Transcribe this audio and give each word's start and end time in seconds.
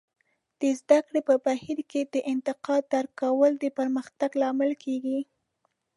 د 0.59 0.61
زده 0.79 0.99
کړې 1.05 1.21
په 1.27 1.35
بهیر 1.45 1.79
کې 1.91 2.01
د 2.13 2.15
انتقاد 2.33 2.81
درک 2.93 3.11
کول 3.21 3.51
د 3.59 3.65
پرمختګ 3.77 4.31
لامل 4.41 4.71
کیږي. 4.83 5.19